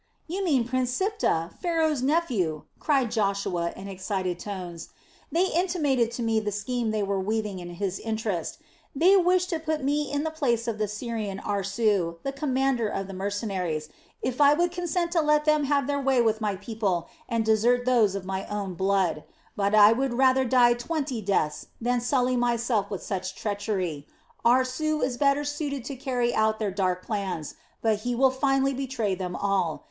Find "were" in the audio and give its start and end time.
7.03-7.19